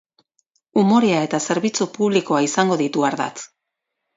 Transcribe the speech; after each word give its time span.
Umorea 0.83 1.19
eta 1.27 1.39
zerbitzu 1.47 1.87
publikoa 1.99 2.41
izango 2.49 2.79
ditu 2.85 3.07
ardatz. 3.11 3.37